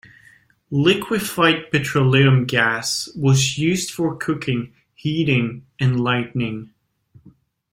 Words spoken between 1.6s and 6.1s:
petroleum gas was used for cooking, heating and